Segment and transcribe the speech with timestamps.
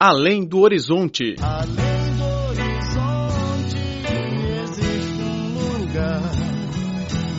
[0.00, 1.34] Além do Horizonte.
[1.42, 3.78] Além do horizonte
[4.62, 6.22] existe um lugar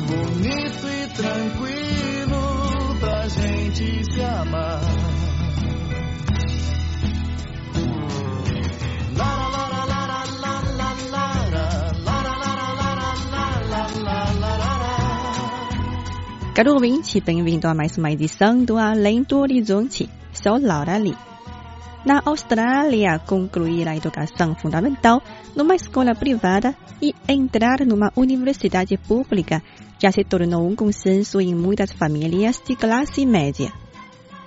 [0.09, 4.81] bonito e tranquilo pra gente se amar.
[16.53, 20.09] Caro ouvinte, bem-vindo a mais uma edição do Além do Horizonte.
[20.33, 21.15] Sou Laura Lee.
[22.05, 25.21] Na Austrália, concluir a educação fundamental
[25.55, 29.61] numa escola privada e entrar numa universidade pública
[30.01, 33.73] já se tornou um consenso em muitas famílias de classe média.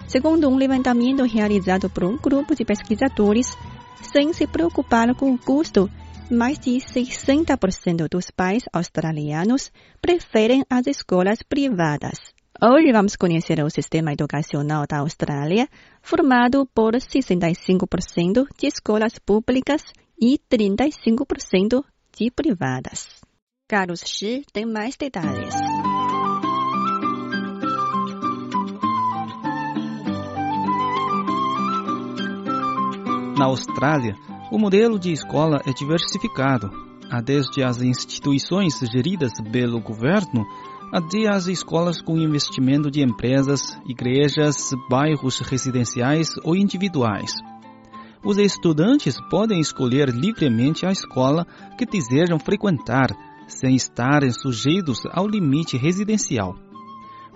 [0.09, 3.57] Segundo um levantamento realizado por um grupo de pesquisadores,
[4.01, 5.91] sem se preocupar com o custo,
[6.31, 12.33] mais de 60% dos pais australianos preferem as escolas privadas.
[12.65, 15.69] Hoje vamos conhecer o sistema educacional da Austrália,
[16.01, 19.83] formado por 65% de escolas públicas
[20.17, 21.83] e 35%
[22.17, 23.09] de privadas.
[23.69, 25.53] Carlos Shi tem mais detalhes.
[33.37, 34.15] Na Austrália,
[34.53, 36.71] o modelo de escola é diversificado.
[37.11, 40.47] Há desde as instituições geridas pelo governo
[40.93, 47.33] até as escolas com investimento de empresas, igrejas, bairros residenciais ou individuais.
[48.23, 51.47] Os estudantes podem escolher livremente a escola
[51.79, 53.09] que desejam frequentar,
[53.49, 56.55] sem estarem sujeitos ao limite residencial.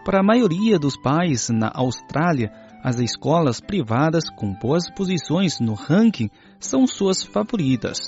[0.05, 2.53] Para a maioria dos pais na Austrália,
[2.85, 7.99] as escolas privadas com boas posições no ranking são suas favoritas.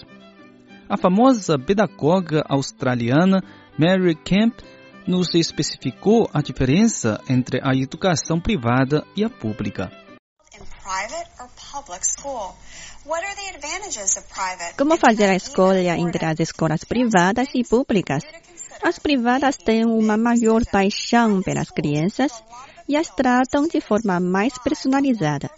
[0.88, 3.42] A famosa pedagoga australiana
[3.76, 4.54] Mary Kemp
[5.08, 9.90] nos especificou a diferença entre a educação privada e a pública.
[14.76, 18.22] Como fazer a escolha entre as escolas privadas e públicas?
[18.82, 22.44] As privadas têm uma maior paixão pelas crianças
[22.86, 25.50] e as tratam de forma mais personalizada.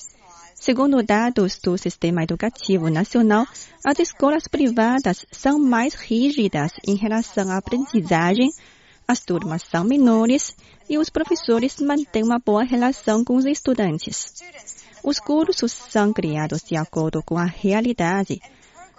[0.55, 3.47] Segundo dados do Sistema Educativo Nacional,
[3.85, 8.51] as escolas privadas são mais rígidas em relação à aprendizagem,
[9.11, 10.57] as turmas são menores
[10.89, 14.33] e os professores mantêm uma boa relação com os estudantes.
[15.03, 18.41] Os cursos são criados de acordo com a realidade.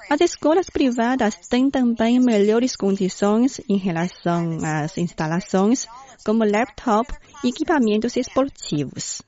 [0.09, 5.87] As escolas privadas têm também melhores condições em relação às instalações,
[6.25, 9.21] como laptop e equipamentos esportivos.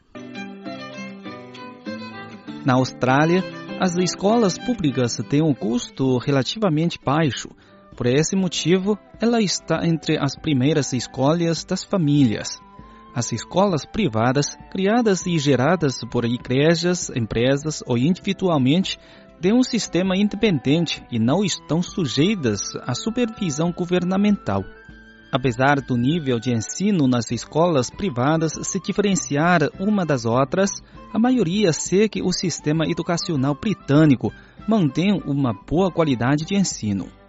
[2.65, 3.41] Na Austrália,
[3.79, 7.47] as escolas públicas têm um custo relativamente baixo.
[7.95, 12.59] Por esse motivo, ela está entre as primeiras escolhas das famílias.
[13.15, 18.97] As escolas privadas, criadas e geradas por igrejas, empresas ou individualmente,
[19.39, 24.63] têm um sistema independente e não estão sujeitas à supervisão governamental.
[25.31, 30.71] Apesar do nível de ensino nas escolas privadas se diferenciar uma das outras,
[31.13, 34.31] a maioria segue o sistema educacional britânico,
[34.67, 37.22] mantém uma boa qualidade de ensino.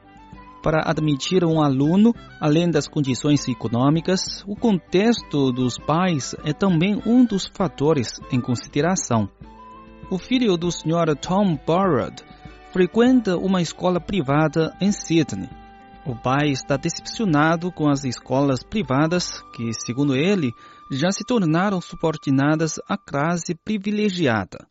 [0.65, 7.23] Para admitir um aluno, além das condições econômicas, o contexto dos pais é também um
[7.23, 9.29] dos fatores em consideração.
[10.11, 11.15] O filho do Sr.
[11.21, 12.25] Tom Burrard
[12.73, 15.51] frequenta uma escola privada em Sydney.
[16.07, 20.51] O pai está decepcionado com as escolas privadas que, segundo ele,
[20.91, 24.67] já se tornaram subordinadas à classe privilegiada.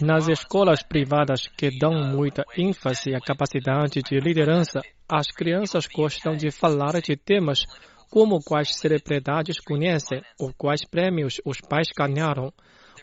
[0.00, 6.50] Nas escolas privadas que dão muita ênfase à capacidade de liderança, as crianças gostam de
[6.50, 7.64] falar de temas
[8.10, 12.52] como quais celebridades conhecem ou quais prêmios os pais ganharam.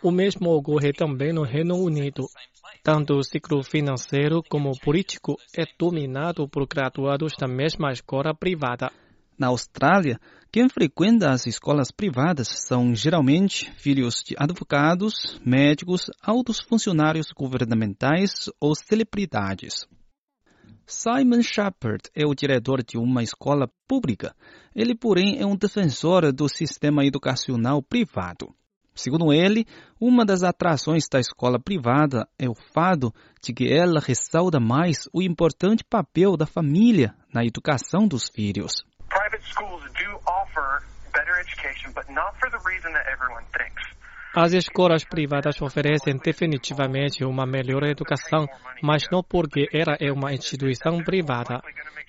[0.02, 2.28] O mesmo ocorre também no Reino Unido.
[2.84, 8.92] Tanto o ciclo financeiro como político é dominado por graduados da mesma escola privada.
[9.38, 10.18] Na Austrália,
[10.50, 18.73] quem frequenta as escolas privadas são geralmente filhos de advogados, médicos, altos funcionários governamentais ou
[18.73, 19.85] celebridades.
[20.87, 24.34] Simon Shepard é o diretor de uma escola pública.
[24.73, 28.55] Ele, porém, é um defensor do sistema educacional privado.
[28.93, 29.66] Segundo ele,
[29.99, 35.22] uma das atrações da escola privada é o fato de que ela ressalta mais o
[35.22, 38.85] importante papel da família na educação dos filhos.
[44.36, 48.46] As escolas privadas oferecem definitivamente uma melhor educação,
[48.84, 51.62] mas não porque ela é uma instituição privada.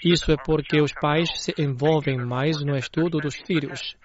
[0.05, 3.97] Isso é porque os pais se envolvem mais no estudo dos filhos.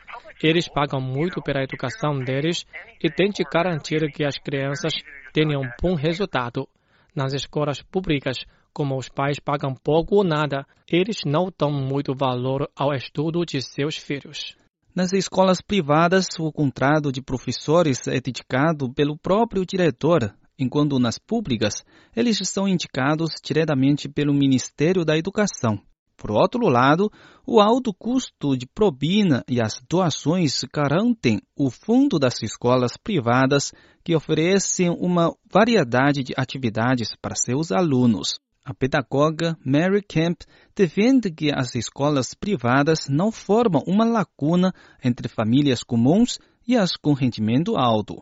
[0.42, 2.63] Eles pagam muito pela educação deles
[3.04, 4.94] e de garantir que as crianças
[5.33, 6.68] tenham um bom resultado.
[7.16, 8.38] Nas escolas públicas,
[8.73, 13.62] como os pais pagam pouco ou nada, eles não dão muito valor ao estudo de
[13.62, 14.56] seus filhos.
[14.94, 21.83] Nas escolas privadas, o contrato de professores é dedicado pelo próprio diretor, enquanto nas públicas,
[22.15, 25.79] eles são indicados diretamente pelo Ministério da Educação.
[26.18, 27.12] Por outro lado,
[27.47, 33.71] o alto custo de propina e as doações garantem o fundo das escolas privadas
[34.03, 38.39] que oferecem uma variedade de atividades para seus alunos.
[38.63, 40.41] A pedagoga Mary Kemp
[40.75, 44.71] defende que as escolas privadas não formam uma lacuna
[45.03, 48.21] entre famílias comuns e as com rendimento alto.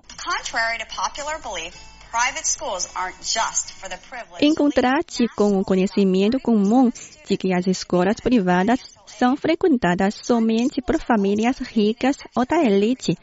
[4.40, 6.90] Em contraste com o conhecimento comum
[7.28, 13.18] de que as escolas privadas são frequentadas somente por famílias ricas ou da elite,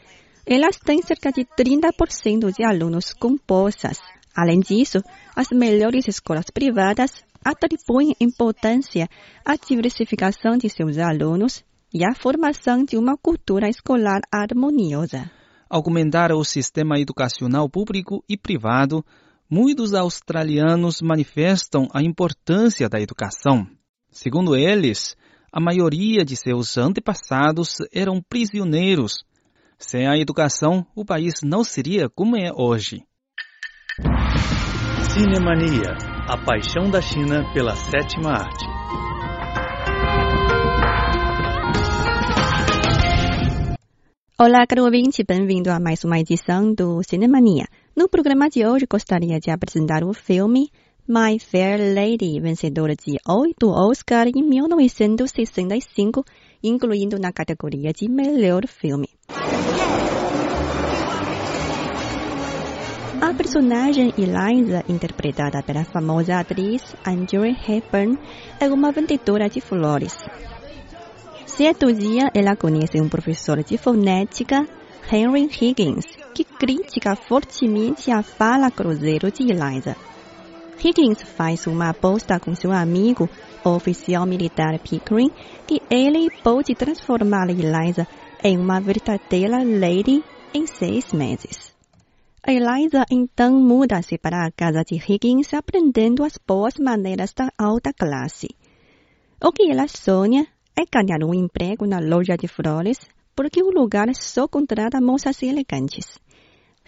[0.45, 3.97] elas têm cerca de 30% de alunos com bolsas.
[4.37, 4.99] Além disso,
[5.35, 9.09] as melhores escolas privadas atribuem importância
[9.43, 15.31] à diversificação de seus alunos e à formação de uma cultura escolar harmoniosa.
[15.67, 19.03] Ao comentar o sistema educacional público e privado,
[19.49, 23.65] muitos australianos manifestam a importância da educação.
[24.11, 25.17] Segundo eles,
[25.51, 29.25] a maioria de seus antepassados eram prisioneiros.
[29.79, 33.03] Sem a educação, o país não seria como é hoje.
[35.17, 35.97] Cinemania,
[36.29, 38.65] a paixão da China pela sétima arte.
[44.37, 47.65] Olá, caro ouvinte, bem-vindo a mais uma edição do Cinemania.
[47.95, 50.69] No programa de hoje, gostaria de apresentar o filme
[51.07, 56.23] My Fair Lady, vencedora de oito Oscar em 1965,
[56.61, 59.09] incluindo na categoria de melhor filme.
[63.19, 68.17] A personagem Eliza, interpretada pela famosa atriz Audrey Hepburn,
[68.59, 70.15] é uma vendedora de flores.
[71.45, 74.67] Certo dia, ela conhece um professor de fonética,
[75.11, 79.95] Henry Higgins, que critica fortemente a fala cruzeiro de Eliza.
[80.83, 83.27] Higgins faz uma aposta com seu amigo,
[83.63, 85.31] o oficial militar Pickering,
[85.65, 88.07] que ele pode transformar Eliza
[88.43, 90.23] em uma verdadeira lady
[90.53, 91.76] em seis meses.
[92.45, 98.47] Eliza então muda-se para a casa de Higgins, aprendendo as boas maneiras da alta classe.
[99.43, 102.99] O que ela sonha é ganhar um emprego na loja de flores,
[103.35, 106.19] porque o lugar só contrata moças elegantes.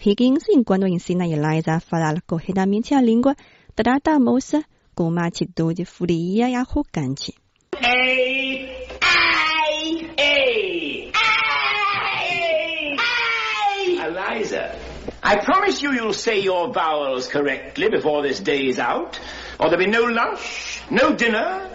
[0.04, 3.36] Higgins, enquanto ensina Eliza a falar corretamente a língua,
[3.74, 4.64] trata a moça
[4.94, 7.34] com uma atitude fria e arrogante.
[7.82, 14.38] Ei, ai, ei, ai, ai.
[14.38, 14.72] Eliza,
[15.22, 19.18] I promise you you'll say your vowels correctly before this day is out,
[19.58, 21.70] or there'll be no lunch, no dinner,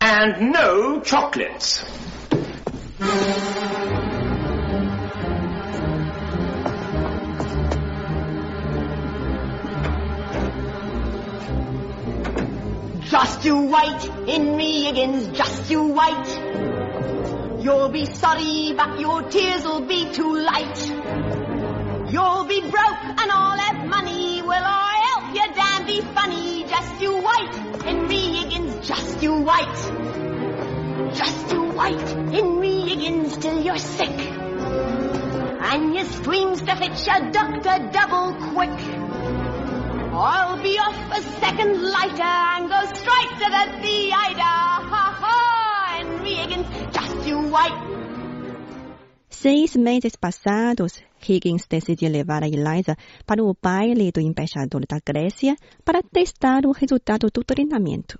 [0.00, 1.84] and no chocolates.
[13.04, 17.62] Just you wait, me Higgins, just you wait.
[17.62, 21.35] You'll be sorry, but your tears'll be too late.
[22.08, 24.40] You'll be broke and all that money.
[24.40, 26.64] Will I help you, damn be funny?
[26.64, 29.76] Just you wait, Henry Higgins, just you wait.
[31.16, 32.00] Just you wait,
[32.32, 34.20] Henry Higgins, till you're sick.
[35.68, 38.78] And you screams to fetch a doctor double quick.
[40.12, 44.56] I'll be off a second lighter and go straight to the theater.
[44.92, 48.05] Ha ha, Henry Higgins, just you wait.
[49.28, 55.56] Seis meses passados, Higgins decidiu levar a Eliza para o baile do embaixador da Grécia
[55.84, 58.18] para testar o resultado do treinamento.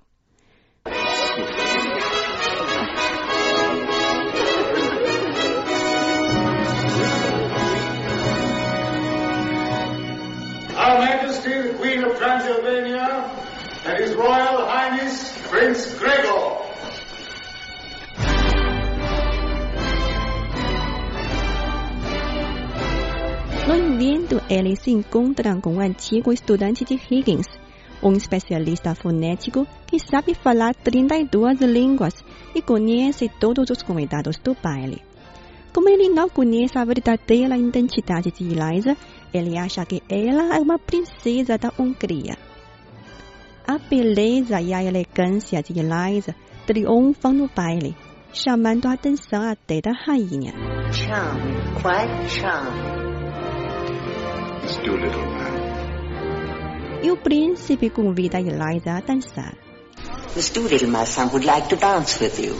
[10.76, 13.30] Our Majesty the Queen of Transylvania
[13.86, 16.55] and His Royal Highness Prince Gregor.
[24.26, 27.46] Entanto, eles se encontram com um antigo estudante de Higgins,
[28.02, 32.14] um especialista fonético que sabe falar 32 línguas
[32.54, 35.00] e conhece todos os convidados do baile.
[35.72, 38.96] Como ele não conhece a verdadeira identidade de Eliza,
[39.32, 42.36] ele acha que ela é uma princesa da Hungria.
[43.66, 46.34] A beleza e a elegância de Eliza
[46.66, 47.94] triunfam no baile,
[48.32, 50.52] chamando a atenção até da rainha.
[50.92, 52.95] Charming, quite charming.
[54.66, 57.00] Let's do little man.
[57.00, 59.56] E o príncipe convida Eliza a dançar.
[60.34, 62.56] Miss Doolittle, my son, would like to dance with you.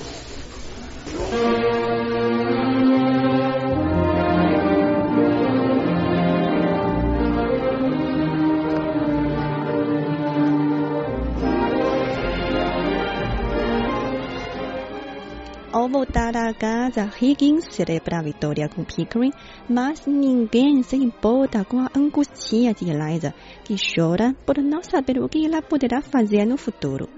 [15.96, 19.32] Voltar à casa, Higgins celebra a vitória com Pickering,
[19.66, 23.32] mas ninguém se importa com a angústia de Eliza,
[23.64, 27.08] que chora por não saber o que ela poderá fazer no futuro.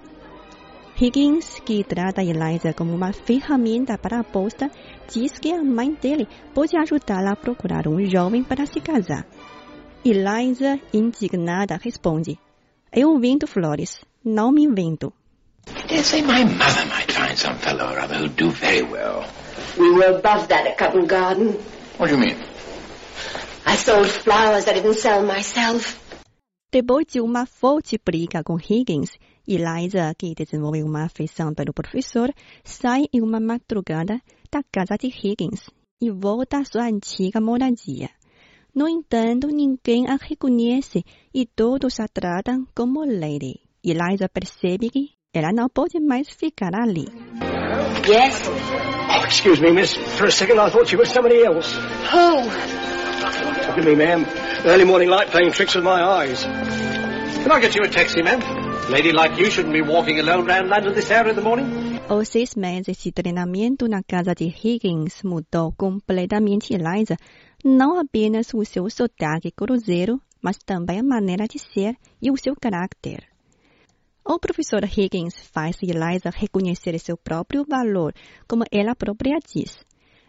[0.97, 4.71] Higgins, que trata Eliza como uma ferramenta para a aposta,
[5.13, 9.27] diz que a mãe dele pode ajudá-la a procurar um jovem para se casar.
[10.05, 12.39] Eliza, indignada, responde:
[12.93, 15.13] Eu vendo flores, não me invento.
[15.89, 19.25] Dare say my mother might find some fellow or other who'd do very well.
[19.79, 21.57] We were above that at Covent Garden.
[21.97, 22.37] What do you mean?
[23.67, 25.99] I sold flowers I didn't sell myself.
[26.71, 32.31] Depois de uma forte briga com Higgins, Eliza, que desenvolveu uma afeição pelo professor,
[32.63, 34.21] sai em uma madrugada
[34.53, 38.11] da casa de Higgins e volta à sua antiga moradia.
[38.75, 41.03] No entanto, ninguém a reconhece
[41.33, 43.63] e todos a tratam como Lady.
[43.83, 47.07] Eliza percebe que ela não pode mais ficar ali.
[48.09, 48.49] Yes?
[48.49, 49.95] Oh, excuse me, miss.
[49.95, 51.77] For a second I thought you were somebody else.
[52.11, 52.51] Who?
[53.67, 54.27] Forgive me, ma'am.
[54.65, 56.43] Early morning light playing tricks with my eyes.
[57.43, 58.41] Can I get you a taxi, ma'am?
[58.91, 62.01] Lady like you shouldn't be walking alone round London this hour in the morning.
[62.09, 67.19] Os seis meses de treinamento na casa de Higgins mudou completamente Eliza,
[67.63, 72.55] não apenas o seu sotaque cruzeiro, mas também a maneira de ser e o seu
[72.59, 73.29] caráter.
[74.31, 78.13] O professor Higgins faz Eliza reconhecer seu próprio valor,
[78.47, 79.75] como ela própria diz.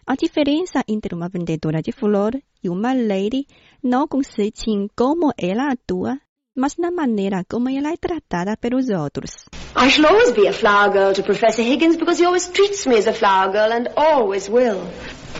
[0.07, 2.31] A diferença entre uma vendedora de flor
[2.63, 3.45] e uma lady
[3.83, 6.17] não consiste em como ela atua,
[6.55, 9.31] mas na maneira como ela é tratada pelos outros.
[9.75, 12.95] I shall always be a flower girl to Professor Higgins because he always treats me
[12.95, 14.79] as a flower girl and always will.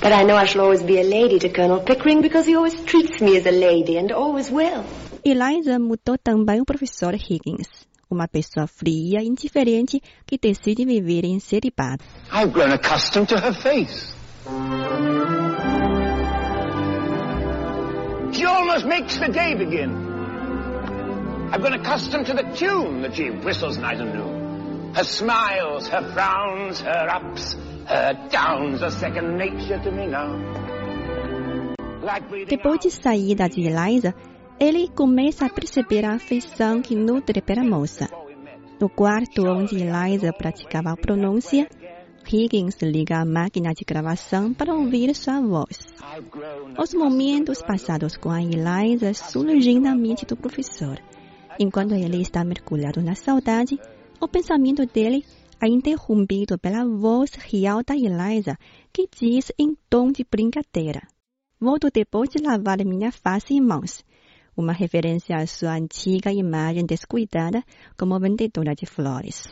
[0.01, 2.75] But I know I shall always be a lady to Colonel Pickering because he always
[2.83, 4.83] treats me as a lady and always will.
[5.23, 12.03] Eliza mudou também o professor Higgins, uma pessoa fria indiferente que decide viver em celibato.
[12.31, 14.13] I've grown accustomed to her face.
[18.31, 19.91] She almost makes the day begin.
[21.51, 24.93] I've grown accustomed to the tune that she whistles night and noon.
[24.93, 30.35] Her smiles, her frowns, her ups, her downs are second nature to me now.
[32.47, 34.15] Depois de saída de Eliza,
[34.59, 38.09] ele começa a perceber a afeição que nutre pela moça.
[38.79, 41.69] No quarto onde Eliza praticava a pronúncia,
[42.31, 45.87] Higgins liga a máquina de gravação para ouvir sua voz.
[46.77, 50.99] Os momentos passados com a Eliza surgem na mente do professor.
[51.57, 53.79] Enquanto ele está mergulhado na saudade,
[54.19, 55.25] o pensamento dele
[55.61, 58.57] é interrompido pela voz real da Eliza,
[58.93, 61.01] que diz em tom de brincadeira:
[61.59, 64.03] Volto depois de lavar minha face e mãos.
[64.59, 67.63] Uma referência à sua antiga imagem descuidada
[67.97, 69.47] como vendedora de flores.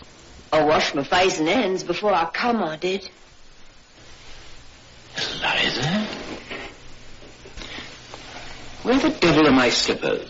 [0.52, 3.10] I washed my face and hands before I come, I did.
[5.16, 5.82] Eliza?
[8.84, 10.30] Where the devil are my slippers?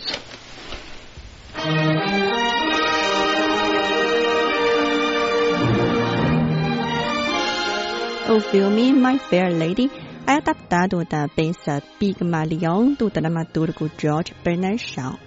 [8.28, 9.90] O filme My Fair Lady
[10.28, 15.18] é adaptado da peça Pigmalion do dramaturgo George Bernard Shaw.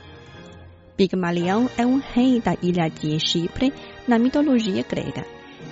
[0.95, 3.73] Pigmalion é um rei da ilha de Chipre
[4.07, 5.25] na mitologia grega.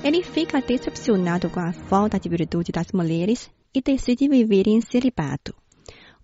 [0.03, 5.53] Ele fica decepcionado com a falta de virtude das mulheres e decide viver em celibato.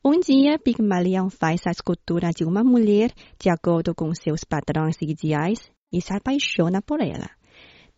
[0.04, 5.70] Um dia, Pigmalion faz a escultura de uma mulher de acordo com seus padrões ideais
[5.94, 7.30] e se apaixona por ela.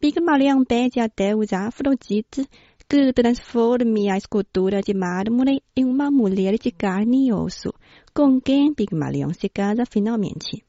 [0.02, 2.46] Pigmalion pede a deusa Afrodite
[2.90, 7.74] que transforme a escultura de mármore em uma mulher de carne e osso,
[8.14, 10.64] com quem Pigmalion se casa finalmente.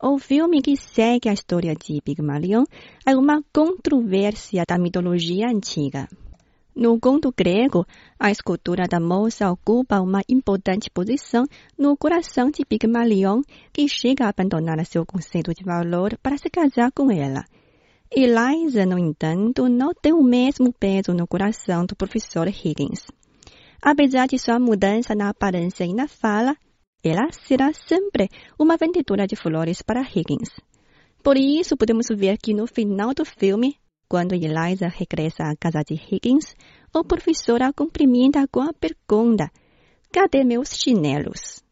[0.00, 2.64] O filme que segue a história de Pigmalion
[3.04, 6.08] é uma controvérsia da mitologia antiga.
[6.74, 7.84] No conto grego,
[8.18, 11.44] a escultura da moça ocupa uma importante posição
[11.76, 16.92] no coração de Pigmalion, que chega a abandonar seu conceito de valor para se casar
[16.92, 17.44] com ela.
[18.14, 23.06] Eliza, no entanto, não tem o mesmo peso no coração do professor Higgins.
[23.80, 26.54] Apesar de sua mudança na aparência e na fala,
[27.02, 28.28] ela será sempre
[28.58, 30.50] uma vendedora de flores para Higgins.
[31.22, 33.76] Por isso, podemos ver que no final do filme,
[34.06, 36.54] quando Eliza regressa à casa de Higgins,
[36.94, 39.50] o professor a cumprimenta com a pergunta:
[40.12, 41.64] Cadê meus chinelos?